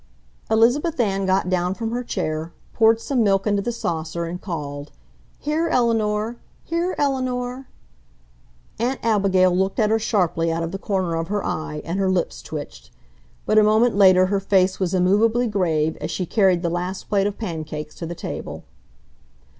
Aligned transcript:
Elizabeth 0.49 0.99
Ann 0.99 1.27
got 1.27 1.47
down 1.47 1.75
from 1.75 1.91
her 1.91 2.03
chair, 2.03 2.51
poured 2.73 2.99
some 2.99 3.21
milk 3.23 3.45
into 3.45 3.61
the 3.61 3.71
saucer, 3.71 4.25
and 4.25 4.41
called: 4.41 4.91
"Here, 5.37 5.67
Eleanor! 5.69 6.37
Here, 6.63 6.95
Eleanor!" 6.97 7.67
Aunt 8.79 8.99
Abigail 9.03 9.55
looked 9.55 9.79
at 9.79 9.91
her 9.91 9.99
sharply 9.99 10.51
out 10.51 10.63
of 10.63 10.71
the 10.71 10.79
corner 10.79 11.13
of 11.15 11.27
her 11.27 11.45
eye 11.45 11.83
and 11.85 11.99
her 11.99 12.09
lips 12.09 12.41
twitched, 12.41 12.89
but 13.45 13.59
a 13.59 13.63
moment 13.63 13.95
later 13.95 14.25
her 14.25 14.39
face 14.39 14.79
was 14.79 14.95
immovably 14.95 15.45
grave 15.45 15.95
as 15.97 16.09
she 16.09 16.25
carried 16.25 16.63
the 16.63 16.69
last 16.71 17.07
plate 17.07 17.27
of 17.27 17.37
pancakes 17.37 17.93
to 17.93 18.07
the 18.07 18.15
table. 18.15 18.63